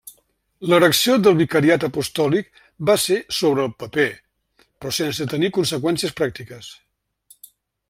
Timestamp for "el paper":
3.67-4.07